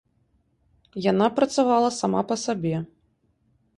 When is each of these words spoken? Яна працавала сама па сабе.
Яна 1.11 1.27
працавала 1.39 1.89
сама 1.99 2.21
па 2.33 2.41
сабе. 2.45 2.75